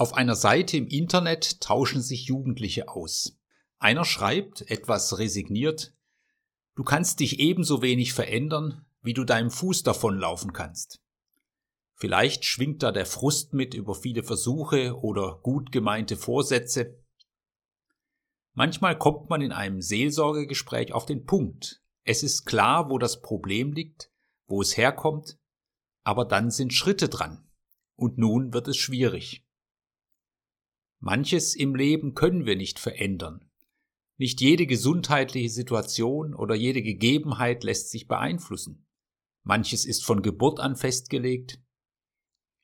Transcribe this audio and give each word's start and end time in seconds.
Auf 0.00 0.14
einer 0.14 0.34
Seite 0.34 0.78
im 0.78 0.86
Internet 0.86 1.60
tauschen 1.60 2.00
sich 2.00 2.24
Jugendliche 2.24 2.88
aus. 2.88 3.38
Einer 3.78 4.06
schreibt, 4.06 4.62
etwas 4.70 5.18
resigniert, 5.18 5.92
du 6.74 6.84
kannst 6.84 7.20
dich 7.20 7.38
ebenso 7.38 7.82
wenig 7.82 8.14
verändern, 8.14 8.86
wie 9.02 9.12
du 9.12 9.24
deinem 9.24 9.50
Fuß 9.50 9.82
davonlaufen 9.82 10.54
kannst. 10.54 11.02
Vielleicht 11.96 12.46
schwingt 12.46 12.82
da 12.82 12.92
der 12.92 13.04
Frust 13.04 13.52
mit 13.52 13.74
über 13.74 13.94
viele 13.94 14.22
Versuche 14.22 14.98
oder 14.98 15.38
gut 15.42 15.70
gemeinte 15.70 16.16
Vorsätze. 16.16 16.98
Manchmal 18.54 18.96
kommt 18.96 19.28
man 19.28 19.42
in 19.42 19.52
einem 19.52 19.82
Seelsorgegespräch 19.82 20.94
auf 20.94 21.04
den 21.04 21.26
Punkt. 21.26 21.82
Es 22.04 22.22
ist 22.22 22.46
klar, 22.46 22.88
wo 22.88 22.96
das 22.96 23.20
Problem 23.20 23.74
liegt, 23.74 24.10
wo 24.46 24.62
es 24.62 24.78
herkommt, 24.78 25.38
aber 26.04 26.24
dann 26.24 26.50
sind 26.50 26.72
Schritte 26.72 27.10
dran. 27.10 27.50
Und 27.96 28.16
nun 28.16 28.54
wird 28.54 28.66
es 28.66 28.78
schwierig. 28.78 29.44
Manches 31.00 31.54
im 31.56 31.74
Leben 31.74 32.14
können 32.14 32.44
wir 32.44 32.56
nicht 32.56 32.78
verändern. 32.78 33.44
Nicht 34.18 34.42
jede 34.42 34.66
gesundheitliche 34.66 35.48
Situation 35.48 36.34
oder 36.34 36.54
jede 36.54 36.82
Gegebenheit 36.82 37.64
lässt 37.64 37.90
sich 37.90 38.06
beeinflussen. 38.06 38.86
Manches 39.42 39.86
ist 39.86 40.04
von 40.04 40.20
Geburt 40.20 40.60
an 40.60 40.76
festgelegt. 40.76 41.58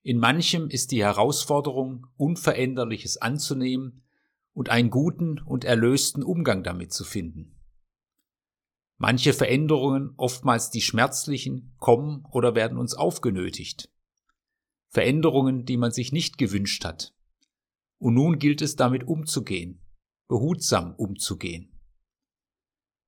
In 0.03 0.19
manchem 0.19 0.69
ist 0.69 0.93
die 0.93 1.03
Herausforderung, 1.03 2.09
Unveränderliches 2.19 3.17
anzunehmen 3.17 4.05
und 4.53 4.69
einen 4.69 4.91
guten 4.91 5.39
und 5.41 5.65
erlösten 5.65 6.23
Umgang 6.23 6.63
damit 6.63 6.93
zu 6.93 7.05
finden. 7.05 7.59
Manche 8.99 9.33
Veränderungen, 9.33 10.13
oftmals 10.19 10.71
die 10.71 10.83
schmerzlichen, 10.83 11.75
kommen 11.79 12.27
oder 12.31 12.55
werden 12.55 12.77
uns 12.77 12.93
aufgenötigt. 12.95 13.91
Veränderungen, 14.89 15.65
die 15.65 15.79
man 15.79 15.91
sich 15.91 16.13
nicht 16.13 16.37
gewünscht 16.37 16.85
hat, 16.85 17.16
und 17.99 18.15
nun 18.15 18.39
gilt 18.39 18.63
es 18.63 18.77
damit 18.77 19.05
umzugehen, 19.05 19.83
behutsam 20.29 20.95
umzugehen. 20.95 21.73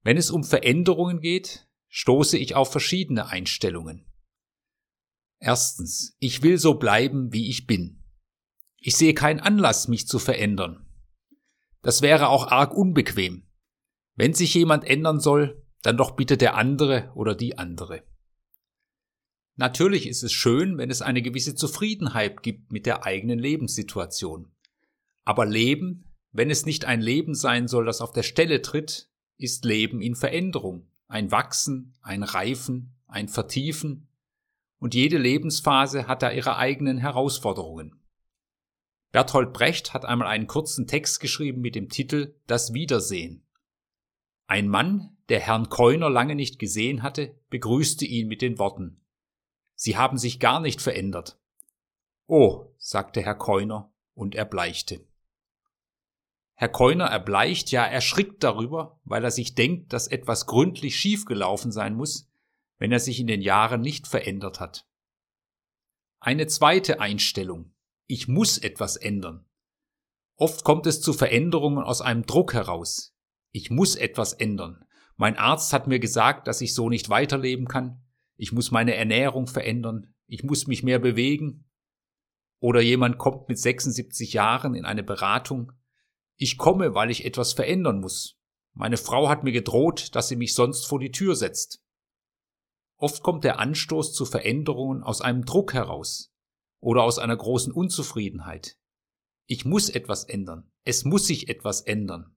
Wenn 0.03 0.17
es 0.17 0.31
um 0.31 0.45
Veränderungen 0.45 1.21
geht, 1.21 1.69
stoße 1.89 2.39
ich 2.39 2.55
auf 2.55 2.71
verschiedene 2.71 3.27
Einstellungen. 3.27 4.07
Erstens, 5.41 6.17
ich 6.19 6.43
will 6.43 6.59
so 6.59 6.75
bleiben, 6.75 7.33
wie 7.33 7.49
ich 7.49 7.67
bin. 7.67 8.03
Ich 8.77 8.97
sehe 8.97 9.15
keinen 9.15 9.41
Anlass, 9.41 9.89
mich 9.89 10.07
zu 10.07 10.19
verändern. 10.19 10.87
Das 11.83 12.03
wäre 12.03 12.29
auch 12.29 12.49
arg 12.49 12.75
unbequem. 12.75 13.49
Wenn 14.15 14.35
sich 14.35 14.55
jemand 14.55 14.85
ändern 14.85 15.21
soll, 15.21 15.65
dann 15.83 15.97
doch 15.97 16.13
bitte 16.13 16.37
der 16.37 16.57
andere 16.57 17.13
oder 17.15 17.35
die 17.35 17.57
andere. 17.57 18.03
Natürlich 19.57 20.07
ist 20.07 20.23
es 20.23 20.33
schön, 20.33 20.79
wenn 20.79 20.91
es 20.91 21.03
eine 21.03 21.23
gewisse 21.23 21.55
Zufriedenheit 21.55 22.43
gibt 22.43 22.73
mit 22.73 22.87
der 22.87 23.05
eigenen 23.05 23.39
Lebenssituation. 23.39 24.53
Aber 25.29 25.45
Leben, 25.45 26.11
wenn 26.33 26.49
es 26.49 26.65
nicht 26.65 26.87
ein 26.87 27.03
Leben 27.03 27.35
sein 27.35 27.69
soll, 27.69 27.85
das 27.85 28.01
auf 28.01 28.13
der 28.13 28.23
Stelle 28.23 28.63
tritt, 28.63 29.11
ist 29.37 29.67
Leben 29.67 30.01
in 30.01 30.15
Veränderung, 30.15 30.91
ein 31.07 31.31
Wachsen, 31.31 31.99
ein 32.01 32.23
Reifen, 32.23 32.97
ein 33.07 33.29
Vertiefen, 33.29 34.09
und 34.79 34.95
jede 34.95 35.19
Lebensphase 35.19 36.07
hat 36.07 36.23
da 36.23 36.31
ihre 36.33 36.57
eigenen 36.57 36.97
Herausforderungen. 36.97 38.01
Bertolt 39.13 39.53
Brecht 39.53 39.93
hat 39.93 40.07
einmal 40.07 40.29
einen 40.29 40.47
kurzen 40.47 40.87
Text 40.87 41.21
geschrieben 41.21 41.61
mit 41.61 41.75
dem 41.75 41.91
Titel 41.91 42.35
Das 42.47 42.73
Wiedersehen. 42.73 43.47
Ein 44.47 44.67
Mann, 44.69 45.19
der 45.29 45.41
Herrn 45.41 45.69
Keuner 45.69 46.09
lange 46.09 46.37
nicht 46.37 46.59
gesehen 46.59 47.03
hatte, 47.03 47.39
begrüßte 47.51 48.07
ihn 48.07 48.29
mit 48.29 48.41
den 48.41 48.59
Worten 48.59 49.05
Sie 49.75 49.99
haben 49.99 50.17
sich 50.17 50.41
gar 50.41 50.59
nicht 50.59 50.81
verändert. 50.81 51.39
Oh, 52.27 52.73
sagte 52.79 53.21
Herr 53.21 53.35
Keuner 53.35 53.93
und 54.15 54.35
erbleichte. 54.35 55.07
Herr 56.61 56.69
Keuner 56.69 57.05
erbleicht, 57.05 57.71
ja 57.71 57.85
erschrickt 57.85 58.43
darüber, 58.43 58.99
weil 59.05 59.23
er 59.23 59.31
sich 59.31 59.55
denkt, 59.55 59.93
dass 59.93 60.09
etwas 60.09 60.47
gründlich 60.47 60.97
schiefgelaufen 60.97 61.71
sein 61.71 61.95
muss, 61.95 62.29
wenn 62.79 62.91
er 62.91 62.99
sich 62.99 63.21
in 63.21 63.29
den 63.29 63.43
Jahren 63.43 63.81
nicht 63.81 64.09
verändert 64.09 64.59
hat. 64.59 64.85
Eine 66.19 66.49
zweite 66.49 67.01
Einstellung. 67.01 67.77
Ich 68.09 68.27
muss 68.27 68.59
etwas 68.59 68.97
ändern. 68.97 69.47
Oft 70.35 70.65
kommt 70.65 70.89
es 70.89 71.01
zu 71.01 71.13
Veränderungen 71.13 71.85
aus 71.85 72.01
einem 72.01 72.27
Druck 72.27 72.55
heraus. 72.55 73.15
Ich 73.53 73.71
muss 73.71 73.95
etwas 73.95 74.33
ändern. 74.33 74.85
Mein 75.15 75.37
Arzt 75.37 75.73
hat 75.73 75.87
mir 75.87 76.01
gesagt, 76.01 76.49
dass 76.49 76.61
ich 76.61 76.75
so 76.75 76.89
nicht 76.89 77.09
weiterleben 77.09 77.69
kann. 77.69 78.03
Ich 78.37 78.51
muss 78.51 78.73
meine 78.73 78.97
Ernährung 78.97 79.47
verändern. 79.47 80.13
Ich 80.27 80.43
muss 80.43 80.67
mich 80.67 80.83
mehr 80.83 80.99
bewegen. 80.99 81.71
Oder 82.59 82.81
jemand 82.81 83.17
kommt 83.17 83.49
mit 83.49 83.61
76 83.61 84.33
Jahren 84.33 84.75
in 84.75 84.85
eine 84.85 85.05
Beratung 85.05 85.71
ich 86.39 86.57
komme, 86.57 86.95
weil 86.95 87.11
ich 87.11 87.25
etwas 87.25 87.53
verändern 87.53 88.01
muss. 88.01 88.39
Meine 88.73 88.97
Frau 88.97 89.29
hat 89.29 89.43
mir 89.43 89.53
gedroht, 89.53 90.15
dass 90.15 90.29
sie 90.29 90.37
mich 90.37 90.55
sonst 90.55 90.87
vor 90.87 91.01
die 91.01 91.11
Tür 91.11 91.35
setzt. 91.35 91.83
Oft 92.97 93.23
kommt 93.23 93.45
der 93.45 93.59
Anstoß 93.59 94.15
zu 94.15 94.25
Veränderungen 94.25 95.03
aus 95.03 95.21
einem 95.21 95.45
Druck 95.45 95.75
heraus 95.75 96.33
oder 96.81 97.03
aus 97.03 97.19
einer 97.19 97.37
großen 97.37 97.73
Unzufriedenheit. 97.73 98.79
Ich 99.47 99.65
muss 99.65 99.89
etwas 99.89 100.25
ändern. 100.25 100.71
Es 100.85 101.05
muss 101.05 101.27
sich 101.27 101.49
etwas 101.49 101.81
ändern. 101.81 102.37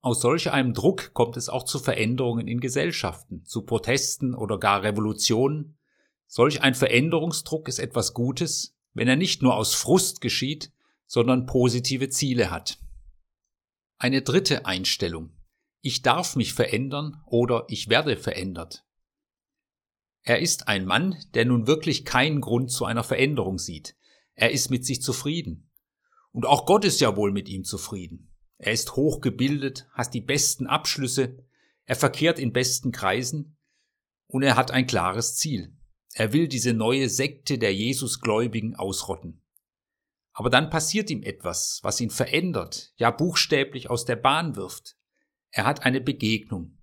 Aus 0.00 0.20
solch 0.20 0.50
einem 0.50 0.74
Druck 0.74 1.14
kommt 1.14 1.38
es 1.38 1.48
auch 1.48 1.64
zu 1.64 1.78
Veränderungen 1.78 2.46
in 2.46 2.60
Gesellschaften, 2.60 3.46
zu 3.46 3.62
Protesten 3.62 4.34
oder 4.34 4.58
gar 4.58 4.82
Revolutionen. 4.82 5.78
Solch 6.26 6.60
ein 6.60 6.74
Veränderungsdruck 6.74 7.68
ist 7.68 7.78
etwas 7.78 8.12
Gutes, 8.12 8.76
wenn 8.92 9.08
er 9.08 9.16
nicht 9.16 9.42
nur 9.42 9.56
aus 9.56 9.74
Frust 9.74 10.20
geschieht, 10.20 10.72
sondern 11.06 11.46
positive 11.46 12.10
Ziele 12.10 12.50
hat. 12.50 12.83
Eine 13.98 14.22
dritte 14.22 14.66
Einstellung. 14.66 15.36
Ich 15.80 16.02
darf 16.02 16.36
mich 16.36 16.54
verändern 16.54 17.22
oder 17.26 17.64
ich 17.68 17.88
werde 17.88 18.16
verändert. 18.16 18.84
Er 20.22 20.40
ist 20.40 20.68
ein 20.68 20.86
Mann, 20.86 21.16
der 21.34 21.44
nun 21.44 21.66
wirklich 21.66 22.04
keinen 22.04 22.40
Grund 22.40 22.70
zu 22.70 22.86
einer 22.86 23.04
Veränderung 23.04 23.58
sieht. 23.58 23.94
Er 24.34 24.50
ist 24.50 24.70
mit 24.70 24.84
sich 24.84 25.02
zufrieden. 25.02 25.70
Und 26.32 26.46
auch 26.46 26.66
Gott 26.66 26.84
ist 26.84 27.00
ja 27.00 27.16
wohl 27.16 27.30
mit 27.30 27.48
ihm 27.48 27.64
zufrieden. 27.64 28.34
Er 28.56 28.72
ist 28.72 28.96
hochgebildet, 28.96 29.86
hat 29.92 30.14
die 30.14 30.22
besten 30.22 30.66
Abschlüsse, 30.66 31.44
er 31.84 31.96
verkehrt 31.96 32.38
in 32.38 32.52
besten 32.52 32.92
Kreisen 32.92 33.58
und 34.26 34.42
er 34.42 34.56
hat 34.56 34.70
ein 34.70 34.86
klares 34.86 35.36
Ziel. 35.36 35.76
Er 36.14 36.32
will 36.32 36.48
diese 36.48 36.72
neue 36.72 37.08
Sekte 37.08 37.58
der 37.58 37.74
Jesusgläubigen 37.74 38.74
ausrotten. 38.74 39.43
Aber 40.34 40.50
dann 40.50 40.68
passiert 40.68 41.10
ihm 41.10 41.22
etwas, 41.22 41.78
was 41.82 42.00
ihn 42.00 42.10
verändert, 42.10 42.92
ja 42.96 43.10
buchstäblich 43.10 43.88
aus 43.88 44.04
der 44.04 44.16
Bahn 44.16 44.56
wirft. 44.56 44.96
Er 45.50 45.64
hat 45.64 45.84
eine 45.86 46.00
Begegnung. 46.00 46.76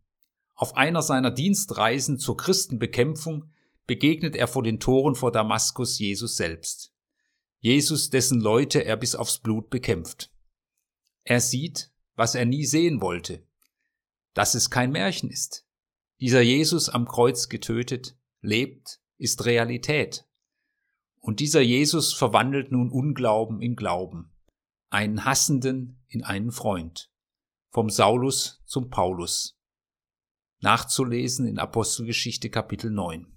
Auf 0.56 0.78
einer 0.78 1.02
seiner 1.02 1.32
Dienstreisen 1.32 2.18
zur 2.18 2.38
Christenbekämpfung 2.38 3.52
begegnet 3.86 4.38
er 4.38 4.48
vor 4.48 4.64
den 4.64 4.80
Toren 4.80 5.16
vor 5.16 5.34
Damaskus 5.34 6.00
Jesus 6.00 6.38
selbst. 6.38 6.94
Jesus, 7.60 8.10
dessen 8.10 8.40
Leute 8.40 8.86
er 8.86 8.96
bis 8.96 9.16
aufs 9.16 9.40
Blut 9.40 9.70
bekämpft. 9.70 10.32
Er 11.24 11.42
sieht, 11.42 11.92
was 12.16 12.36
er 12.36 12.46
nie 12.46 12.66
sehen 12.66 13.02
wollte, 13.02 13.46
dass 14.34 14.56
es 14.56 14.70
kein 14.70 14.92
Märchen 14.92 15.30
ist. 15.30 15.68
Dieser 16.22 16.42
Jesus 16.42 16.88
am 16.88 17.06
Kreuz 17.06 17.50
getötet, 17.50 18.16
lebt, 18.42 19.02
ist 19.18 19.44
Realität. 19.46 20.26
Und 21.22 21.40
dieser 21.40 21.62
Jesus 21.62 22.14
verwandelt 22.14 22.72
nun 22.72 22.90
Unglauben 22.90 23.62
in 23.62 23.76
Glauben, 23.76 24.32
einen 24.90 25.24
Hassenden 25.24 26.04
in 26.08 26.24
einen 26.24 26.52
Freund, 26.52 27.12
vom 27.70 27.92
Saulus 27.92 28.64
zum 28.66 28.90
Paulus. 28.90 29.56
Nachzulesen 30.62 31.48
in 31.48 31.60
Apostelgeschichte 31.60 32.50
Kapitel 32.50 32.90
9. 32.90 33.28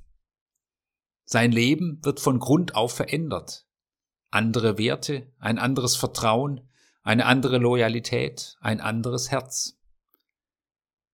Sein 1.27 1.53
Leben 1.53 2.03
wird 2.03 2.21
von 2.21 2.39
Grund 2.39 2.75
auf 2.75 2.93
verändert. 2.93 3.67
Andere 4.31 4.79
Werte, 4.79 5.31
ein 5.39 5.59
anderes 5.59 5.95
Vertrauen, 5.95 6.67
eine 7.03 7.27
andere 7.27 7.59
Loyalität, 7.59 8.57
ein 8.61 8.81
anderes 8.81 9.31
Herz. 9.31 9.79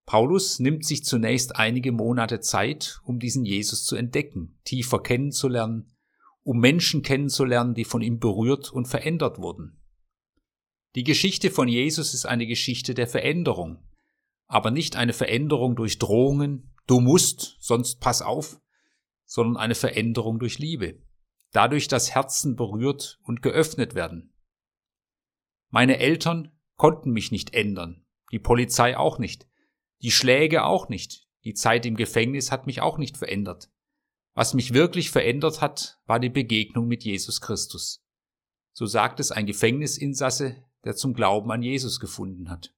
Paulus 0.06 0.60
nimmt 0.60 0.84
sich 0.84 1.04
zunächst 1.04 1.56
einige 1.56 1.90
Monate 1.90 2.40
Zeit, 2.40 3.00
um 3.04 3.18
diesen 3.18 3.44
Jesus 3.44 3.84
zu 3.84 3.96
entdecken, 3.96 4.58
tiefer 4.64 5.00
kennenzulernen 5.00 5.92
um 6.42 6.58
Menschen 6.58 7.02
kennenzulernen, 7.02 7.74
die 7.74 7.84
von 7.84 8.02
ihm 8.02 8.18
berührt 8.18 8.72
und 8.72 8.86
verändert 8.86 9.38
wurden. 9.38 9.80
Die 10.94 11.04
Geschichte 11.04 11.50
von 11.50 11.68
Jesus 11.68 12.14
ist 12.14 12.26
eine 12.26 12.46
Geschichte 12.46 12.94
der 12.94 13.06
Veränderung, 13.06 13.78
aber 14.46 14.70
nicht 14.70 14.96
eine 14.96 15.12
Veränderung 15.12 15.76
durch 15.76 15.98
Drohungen, 15.98 16.74
du 16.86 17.00
musst, 17.00 17.56
sonst 17.60 18.00
pass 18.00 18.22
auf, 18.22 18.60
sondern 19.24 19.56
eine 19.56 19.76
Veränderung 19.76 20.40
durch 20.40 20.58
Liebe, 20.58 21.00
dadurch, 21.52 21.86
dass 21.86 22.12
Herzen 22.12 22.56
berührt 22.56 23.20
und 23.22 23.42
geöffnet 23.42 23.94
werden. 23.94 24.34
Meine 25.68 25.98
Eltern 25.98 26.50
konnten 26.74 27.12
mich 27.12 27.30
nicht 27.30 27.54
ändern, 27.54 28.04
die 28.32 28.40
Polizei 28.40 28.96
auch 28.96 29.18
nicht, 29.18 29.46
die 30.02 30.10
Schläge 30.10 30.64
auch 30.64 30.88
nicht, 30.88 31.28
die 31.44 31.54
Zeit 31.54 31.86
im 31.86 31.94
Gefängnis 31.94 32.50
hat 32.50 32.66
mich 32.66 32.80
auch 32.80 32.98
nicht 32.98 33.16
verändert. 33.16 33.70
Was 34.34 34.54
mich 34.54 34.72
wirklich 34.72 35.10
verändert 35.10 35.60
hat, 35.60 35.98
war 36.06 36.20
die 36.20 36.28
Begegnung 36.28 36.86
mit 36.86 37.04
Jesus 37.04 37.40
Christus. 37.40 38.04
So 38.72 38.86
sagt 38.86 39.20
es 39.20 39.32
ein 39.32 39.46
Gefängnisinsasse, 39.46 40.56
der 40.84 40.96
zum 40.96 41.14
Glauben 41.14 41.50
an 41.50 41.62
Jesus 41.62 42.00
gefunden 42.00 42.48
hat. 42.50 42.74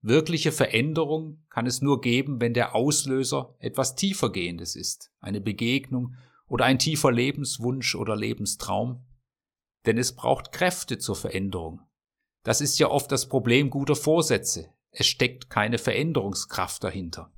Wirkliche 0.00 0.52
Veränderung 0.52 1.44
kann 1.48 1.66
es 1.66 1.80
nur 1.80 2.00
geben, 2.00 2.40
wenn 2.40 2.54
der 2.54 2.74
Auslöser 2.74 3.56
etwas 3.58 3.94
tiefergehendes 3.94 4.76
ist, 4.76 5.10
eine 5.20 5.40
Begegnung 5.40 6.14
oder 6.46 6.66
ein 6.66 6.78
tiefer 6.78 7.10
Lebenswunsch 7.10 7.94
oder 7.94 8.14
Lebenstraum. 8.14 9.04
Denn 9.86 9.98
es 9.98 10.14
braucht 10.14 10.52
Kräfte 10.52 10.98
zur 10.98 11.16
Veränderung. 11.16 11.80
Das 12.42 12.60
ist 12.60 12.78
ja 12.78 12.90
oft 12.90 13.10
das 13.10 13.28
Problem 13.28 13.70
guter 13.70 13.96
Vorsätze. 13.96 14.68
Es 14.90 15.06
steckt 15.06 15.48
keine 15.48 15.78
Veränderungskraft 15.78 16.84
dahinter. 16.84 17.32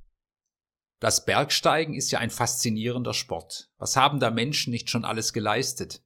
Das 0.99 1.25
Bergsteigen 1.25 1.93
ist 1.93 2.11
ja 2.11 2.19
ein 2.19 2.31
faszinierender 2.31 3.13
Sport. 3.13 3.69
Was 3.77 3.95
haben 3.95 4.19
da 4.19 4.31
Menschen 4.31 4.71
nicht 4.71 4.89
schon 4.89 5.05
alles 5.05 5.31
geleistet? 5.31 6.03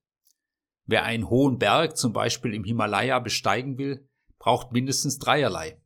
Wer 0.86 1.04
einen 1.04 1.30
hohen 1.30 1.60
Berg, 1.60 1.96
zum 1.96 2.12
Beispiel 2.12 2.54
im 2.54 2.66
Himalaya, 2.66 3.20
besteigen 3.20 3.78
will, 3.78 4.10
braucht 4.38 4.74
mindestens 4.74 5.18
dreierlei. 5.20 5.82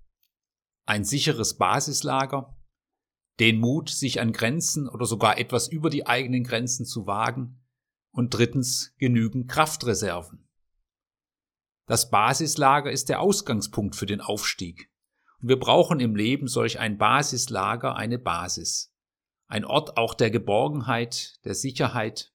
Ein 0.88 1.04
sicheres 1.04 1.58
Basislager, 1.58 2.58
den 3.40 3.60
Mut, 3.60 3.90
sich 3.90 4.22
an 4.22 4.32
Grenzen 4.32 4.88
oder 4.88 5.06
sogar 5.06 5.38
etwas 5.38 5.68
über 5.68 5.90
die 5.90 6.08
eigenen 6.08 6.44
Grenzen 6.44 6.86
zu 6.86 7.06
wagen 7.06 7.64
und 8.12 8.34
drittens 8.34 8.96
genügend 8.98 9.52
Kraftreserven. 9.52 10.48
Das 11.86 12.10
Basislager 12.10 12.92
ist 12.92 13.10
der 13.10 13.20
Ausgangspunkt 13.20 13.96
für 13.96 14.08
den 14.08 14.22
Aufstieg. 14.22 14.90
Und 15.42 15.50
wir 15.50 15.60
brauchen 15.60 16.00
im 16.00 16.16
Leben 16.16 16.48
solch 16.48 16.80
ein 16.80 16.98
Basislager, 16.98 17.96
eine 17.96 18.18
Basis. 18.18 18.95
Ein 19.48 19.66
Ort 19.66 19.98
auch 19.98 20.14
der 20.14 20.32
Geborgenheit, 20.32 21.40
der 21.46 21.56
Sicherheit. 21.56 22.34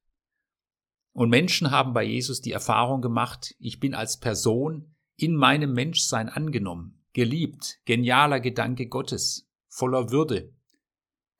Und 1.12 1.28
Menschen 1.28 1.70
haben 1.70 1.92
bei 1.92 2.04
Jesus 2.04 2.40
die 2.40 2.52
Erfahrung 2.52 3.02
gemacht, 3.02 3.54
ich 3.58 3.80
bin 3.80 3.94
als 3.94 4.20
Person 4.20 4.94
in 5.16 5.34
meinem 5.34 5.72
Menschsein 5.72 6.28
angenommen, 6.28 7.04
geliebt, 7.12 7.80
genialer 7.84 8.40
Gedanke 8.40 8.86
Gottes, 8.86 9.50
voller 9.68 10.10
Würde. 10.10 10.54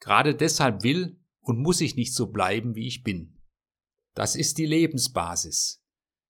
Gerade 0.01 0.35
deshalb 0.35 0.83
will 0.83 1.21
und 1.41 1.59
muss 1.59 1.81
ich 1.81 1.97
nicht 1.97 2.15
so 2.15 2.27
bleiben, 2.27 2.75
wie 2.75 2.87
ich 2.87 3.03
bin. 3.03 3.39
Das 4.15 4.35
ist 4.35 4.59
die 4.59 4.67
Lebensbasis. 4.67 5.83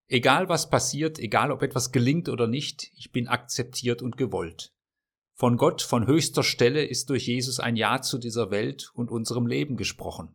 Egal 0.06 0.48
was 0.48 0.70
passiert, 0.70 1.18
egal 1.18 1.50
ob 1.50 1.62
etwas 1.62 1.92
gelingt 1.92 2.28
oder 2.28 2.46
nicht, 2.46 2.90
ich 2.94 3.12
bin 3.12 3.28
akzeptiert 3.28 4.02
und 4.02 4.16
gewollt. 4.16 4.74
Von 5.40 5.56
Gott 5.56 5.80
von 5.80 6.06
höchster 6.06 6.42
Stelle 6.42 6.84
ist 6.84 7.08
durch 7.08 7.26
Jesus 7.26 7.60
ein 7.60 7.74
Ja 7.74 8.02
zu 8.02 8.18
dieser 8.18 8.50
Welt 8.50 8.90
und 8.92 9.10
unserem 9.10 9.46
Leben 9.46 9.78
gesprochen. 9.78 10.34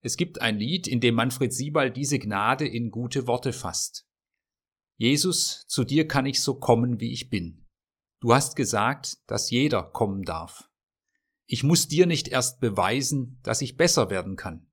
Es 0.00 0.16
gibt 0.16 0.40
ein 0.40 0.60
Lied, 0.60 0.86
in 0.86 1.00
dem 1.00 1.16
Manfred 1.16 1.52
Siebald 1.52 1.96
diese 1.96 2.20
Gnade 2.20 2.68
in 2.68 2.92
gute 2.92 3.26
Worte 3.26 3.52
fasst. 3.52 4.06
Jesus, 4.96 5.66
zu 5.66 5.82
dir 5.82 6.06
kann 6.06 6.24
ich 6.24 6.40
so 6.40 6.54
kommen, 6.54 7.00
wie 7.00 7.10
ich 7.10 7.30
bin. 7.30 7.66
Du 8.20 8.32
hast 8.32 8.54
gesagt, 8.54 9.18
dass 9.26 9.50
jeder 9.50 9.82
kommen 9.82 10.22
darf. 10.22 10.70
Ich 11.46 11.64
muss 11.64 11.88
dir 11.88 12.06
nicht 12.06 12.28
erst 12.28 12.60
beweisen, 12.60 13.40
dass 13.42 13.60
ich 13.60 13.76
besser 13.76 14.08
werden 14.08 14.36
kann. 14.36 14.70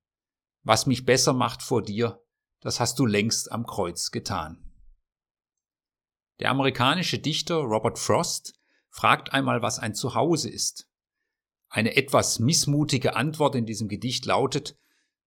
Was 0.61 0.85
mich 0.85 1.05
besser 1.05 1.33
macht 1.33 1.63
vor 1.63 1.81
dir, 1.81 2.23
das 2.59 2.79
hast 2.79 2.99
du 2.99 3.07
längst 3.07 3.51
am 3.51 3.65
Kreuz 3.65 4.11
getan. 4.11 4.71
Der 6.39 6.51
amerikanische 6.51 7.17
Dichter 7.17 7.55
Robert 7.55 7.97
Frost 7.97 8.56
fragt 8.97 9.31
einmal, 9.31 9.61
was 9.61 9.77
ein 9.77 9.93
Zuhause 9.93 10.49
ist. 10.49 10.89
Eine 11.69 11.95
etwas 11.95 12.39
missmutige 12.39 13.15
Antwort 13.15 13.53
in 13.53 13.67
diesem 13.67 13.89
Gedicht 13.89 14.25
lautet, 14.25 14.75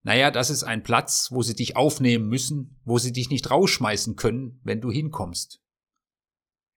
naja, 0.03 0.29
das 0.29 0.49
ist 0.49 0.63
ein 0.63 0.83
Platz, 0.83 1.31
wo 1.31 1.41
sie 1.41 1.55
dich 1.55 1.77
aufnehmen 1.77 2.27
müssen, 2.27 2.81
wo 2.83 2.97
sie 2.97 3.13
dich 3.13 3.29
nicht 3.29 3.49
rausschmeißen 3.49 4.17
können, 4.17 4.59
wenn 4.63 4.81
du 4.81 4.91
hinkommst. 4.91 5.61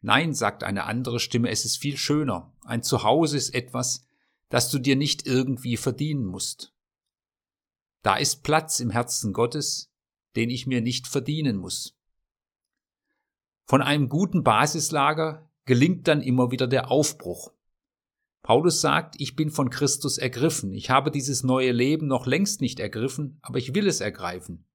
Nein, 0.02 0.34
sagt 0.34 0.62
eine 0.62 0.84
andere 0.84 1.18
Stimme, 1.18 1.50
es 1.50 1.64
ist 1.64 1.78
viel 1.78 1.96
schöner. 1.96 2.54
Ein 2.62 2.84
Zuhause 2.84 3.38
ist 3.38 3.54
etwas, 3.54 4.06
das 4.48 4.70
du 4.70 4.78
dir 4.78 4.94
nicht 4.94 5.26
irgendwie 5.26 5.76
verdienen 5.76 6.26
musst. 6.26 6.72
Da 8.02 8.14
ist 8.14 8.44
Platz 8.44 8.78
im 8.78 8.90
Herzen 8.90 9.32
Gottes, 9.32 9.90
den 10.36 10.48
ich 10.48 10.68
mir 10.68 10.80
nicht 10.80 11.08
verdienen 11.08 11.56
muss. 11.56 11.98
Von 13.66 13.82
einem 13.82 14.08
guten 14.08 14.44
Basislager 14.44 15.50
gelingt 15.64 16.08
dann 16.08 16.22
immer 16.22 16.50
wieder 16.50 16.66
der 16.66 16.90
Aufbruch. 16.90 17.52
Paulus 18.42 18.80
sagt, 18.80 19.14
ich 19.18 19.36
bin 19.36 19.50
von 19.50 19.70
Christus 19.70 20.18
ergriffen, 20.18 20.74
ich 20.74 20.90
habe 20.90 21.10
dieses 21.10 21.44
neue 21.44 21.72
Leben 21.72 22.06
noch 22.06 22.26
längst 22.26 22.60
nicht 22.60 22.78
ergriffen, 22.78 23.38
aber 23.40 23.58
ich 23.58 23.74
will 23.74 23.86
es 23.86 24.00
ergreifen. 24.00 24.66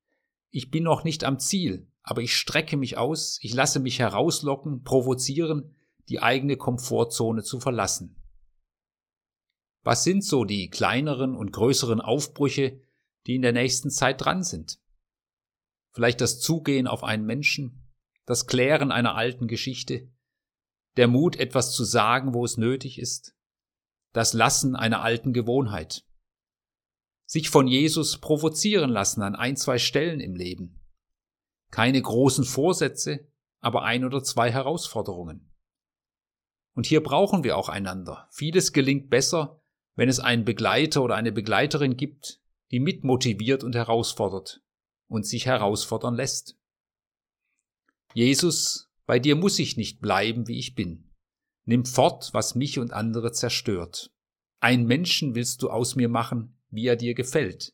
Ich 0.50 0.71
bin 0.71 0.83
noch 0.83 1.03
nicht 1.03 1.24
am 1.24 1.38
Ziel, 1.38 1.88
aber 2.01 2.24
ich 2.24 2.36
strecke 2.36 2.77
mich 2.77 2.97
aus, 2.97 3.38
ich 3.44 3.53
lasse 3.53 3.80
mich 3.80 4.00
herauslocken, 4.00 4.83
provozieren, 4.83 5.75
die 6.09 6.19
eigene 6.19 6.57
Komfortzone 6.57 7.44
zu 7.44 7.59
verlassen. 7.59 8.15
Was 9.83 10.03
sind 10.03 10.24
so 10.24 10.44
die 10.44 10.69
kleineren 10.69 11.35
und 11.35 11.53
größeren 11.53 12.01
Aufbrüche, 12.01 12.81
die 13.27 13.35
in 13.35 13.44
der 13.44 13.53
nächsten 13.53 13.92
Zeit 13.92 14.25
dran 14.25 14.42
sind? 14.42 14.80
Vielleicht 15.92 16.21
das 16.21 16.39
Zugehen 16.39 16.88
auf 16.88 17.03
einen 17.03 17.25
Menschen, 17.25 17.88
das 18.25 18.47
Klären 18.47 18.92
einer 18.92 19.15
alten 19.15 19.47
Geschichte, 19.47 20.09
der 20.97 21.07
Mut, 21.07 21.36
etwas 21.36 21.74
zu 21.74 21.83
sagen, 21.83 22.33
wo 22.33 22.44
es 22.45 22.57
nötig 22.57 23.00
ist, 23.00 23.36
das 24.13 24.33
Lassen 24.33 24.75
einer 24.75 25.01
alten 25.01 25.33
Gewohnheit, 25.33 26.06
sich 27.25 27.50
von 27.50 27.68
Jesus 27.68 28.18
provozieren 28.19 28.89
lassen 28.89 29.21
an 29.21 29.36
ein, 29.36 29.56
zwei 29.56 29.77
Stellen 29.77 30.19
im 30.19 30.36
Leben, 30.36 30.80
keine 31.69 32.01
großen 32.01 32.44
Vorsätze, 32.44 33.27
aber 33.59 33.83
ein 33.83 34.03
oder 34.03 34.24
zwei 34.24 34.51
Herausforderungen. 34.51 35.51
Und 36.74 36.86
hier 36.86 37.03
brauchen 37.03 37.44
wir 37.44 37.57
auch 37.57 37.69
einander. 37.69 38.27
Vieles 38.31 38.74
gelingt 38.74 39.09
besser, 39.09 39.62
wenn 39.95 40.09
es 40.09 40.19
einen 40.19 40.45
Begleiter 40.45 41.03
oder 41.03 41.15
eine 41.15 41.31
Begleiterin 41.31 41.97
gibt, 41.97 42.42
die 42.71 42.80
mitmotiviert 42.80 43.63
und 43.63 43.75
herausfordert 43.75 44.63
und 45.07 45.25
sich 45.25 45.45
herausfordern 45.45 46.15
lässt. 46.15 46.57
Jesus 48.13 48.88
bei 49.09 49.17
dir 49.17 49.35
muss 49.35 49.57
ich 49.57 49.75
nicht 49.75 50.01
bleiben, 50.01 50.47
wie 50.47 50.59
ich 50.59 50.75
bin. 50.75 51.09
Nimm 51.65 51.83
fort, 51.83 52.29
was 52.33 52.53
mich 52.53 52.77
und 52.77 52.94
andere 52.94 53.31
zerstört. 53.31 54.11
Ein 54.59 54.85
Menschen 54.85 55.33
willst 55.33 55.63
du 55.63 55.71
aus 55.71 55.95
mir 55.95 56.07
machen, 56.07 56.59
wie 56.69 56.85
er 56.85 56.95
dir 56.95 57.15
gefällt, 57.15 57.73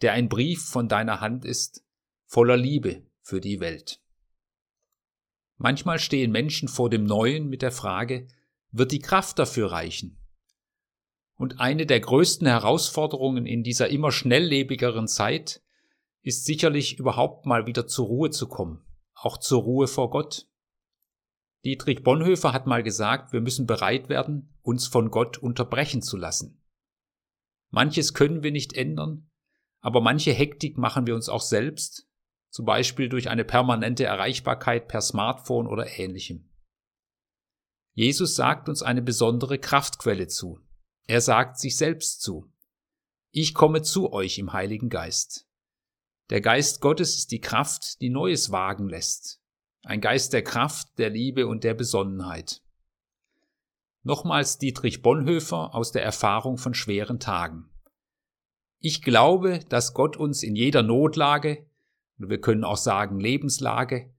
der 0.00 0.14
ein 0.14 0.30
Brief 0.30 0.64
von 0.64 0.88
deiner 0.88 1.20
Hand 1.20 1.44
ist, 1.44 1.84
voller 2.24 2.56
Liebe 2.56 3.02
für 3.20 3.42
die 3.42 3.60
Welt. 3.60 4.00
Manchmal 5.58 5.98
stehen 5.98 6.32
Menschen 6.32 6.66
vor 6.66 6.88
dem 6.88 7.04
Neuen 7.04 7.50
mit 7.50 7.60
der 7.60 7.72
Frage, 7.72 8.26
wird 8.70 8.90
die 8.92 9.00
Kraft 9.00 9.38
dafür 9.38 9.72
reichen? 9.72 10.18
Und 11.34 11.60
eine 11.60 11.84
der 11.84 12.00
größten 12.00 12.46
Herausforderungen 12.46 13.44
in 13.44 13.62
dieser 13.62 13.90
immer 13.90 14.12
schnelllebigeren 14.12 15.08
Zeit 15.08 15.62
ist 16.22 16.46
sicherlich 16.46 16.98
überhaupt 16.98 17.44
mal 17.44 17.66
wieder 17.66 17.86
zur 17.86 18.06
Ruhe 18.06 18.30
zu 18.30 18.48
kommen, 18.48 18.82
auch 19.12 19.36
zur 19.36 19.60
Ruhe 19.60 19.86
vor 19.86 20.08
Gott. 20.08 20.46
Dietrich 21.64 22.02
Bonhoeffer 22.02 22.52
hat 22.52 22.66
mal 22.66 22.82
gesagt, 22.82 23.32
wir 23.32 23.40
müssen 23.40 23.66
bereit 23.66 24.08
werden, 24.08 24.54
uns 24.62 24.86
von 24.86 25.10
Gott 25.10 25.38
unterbrechen 25.38 26.00
zu 26.00 26.16
lassen. 26.16 26.62
Manches 27.70 28.14
können 28.14 28.42
wir 28.42 28.50
nicht 28.50 28.72
ändern, 28.72 29.30
aber 29.80 30.00
manche 30.00 30.32
Hektik 30.32 30.78
machen 30.78 31.06
wir 31.06 31.14
uns 31.14 31.28
auch 31.28 31.42
selbst, 31.42 32.08
zum 32.50 32.64
Beispiel 32.64 33.08
durch 33.08 33.28
eine 33.28 33.44
permanente 33.44 34.04
Erreichbarkeit 34.04 34.88
per 34.88 35.00
Smartphone 35.00 35.66
oder 35.66 35.98
ähnlichem. 35.98 36.50
Jesus 37.94 38.34
sagt 38.34 38.68
uns 38.68 38.82
eine 38.82 39.02
besondere 39.02 39.58
Kraftquelle 39.58 40.26
zu. 40.26 40.60
Er 41.06 41.20
sagt 41.20 41.58
sich 41.58 41.76
selbst 41.76 42.22
zu. 42.22 42.52
Ich 43.32 43.54
komme 43.54 43.82
zu 43.82 44.12
euch 44.12 44.38
im 44.38 44.52
Heiligen 44.52 44.88
Geist. 44.88 45.46
Der 46.30 46.40
Geist 46.40 46.80
Gottes 46.80 47.16
ist 47.16 47.32
die 47.32 47.40
Kraft, 47.40 48.00
die 48.00 48.10
Neues 48.10 48.50
wagen 48.50 48.88
lässt, 48.88 49.39
ein 49.82 50.00
Geist 50.00 50.32
der 50.32 50.42
Kraft, 50.42 50.98
der 50.98 51.10
Liebe 51.10 51.46
und 51.46 51.64
der 51.64 51.74
Besonnenheit. 51.74 52.62
Nochmals 54.02 54.58
Dietrich 54.58 55.02
Bonhoeffer 55.02 55.74
aus 55.74 55.92
der 55.92 56.02
Erfahrung 56.02 56.58
von 56.58 56.74
schweren 56.74 57.20
Tagen. 57.20 57.68
Ich 58.78 59.02
glaube, 59.02 59.60
dass 59.68 59.92
Gott 59.92 60.16
uns 60.16 60.42
in 60.42 60.56
jeder 60.56 60.82
Notlage, 60.82 61.66
wir 62.16 62.40
können 62.40 62.64
auch 62.64 62.76
sagen 62.78 63.20
Lebenslage, 63.20 64.14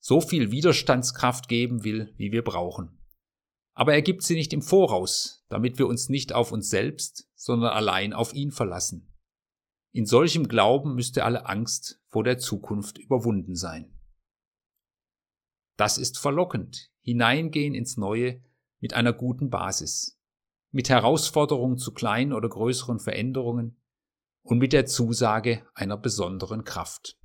so 0.00 0.20
viel 0.20 0.50
Widerstandskraft 0.50 1.48
geben 1.48 1.84
will, 1.84 2.12
wie 2.16 2.32
wir 2.32 2.42
brauchen. 2.42 2.98
Aber 3.74 3.94
er 3.94 4.02
gibt 4.02 4.22
sie 4.22 4.34
nicht 4.34 4.52
im 4.52 4.62
Voraus, 4.62 5.44
damit 5.48 5.78
wir 5.78 5.86
uns 5.86 6.08
nicht 6.08 6.32
auf 6.32 6.52
uns 6.52 6.70
selbst, 6.70 7.28
sondern 7.34 7.70
allein 7.70 8.12
auf 8.12 8.34
ihn 8.34 8.50
verlassen. 8.50 9.12
In 9.92 10.06
solchem 10.06 10.48
Glauben 10.48 10.94
müsste 10.94 11.24
alle 11.24 11.46
Angst 11.46 12.00
vor 12.08 12.24
der 12.24 12.38
Zukunft 12.38 12.98
überwunden 12.98 13.54
sein. 13.54 13.92
Das 15.80 15.96
ist 15.96 16.18
verlockend. 16.18 16.90
Hineingehen 17.00 17.74
ins 17.74 17.96
Neue 17.96 18.42
mit 18.80 18.92
einer 18.92 19.14
guten 19.14 19.48
Basis. 19.48 20.20
Mit 20.72 20.90
Herausforderungen 20.90 21.78
zu 21.78 21.94
kleinen 21.94 22.34
oder 22.34 22.50
größeren 22.50 23.00
Veränderungen 23.00 23.80
und 24.42 24.58
mit 24.58 24.74
der 24.74 24.84
Zusage 24.84 25.66
einer 25.72 25.96
besonderen 25.96 26.64
Kraft. 26.64 27.18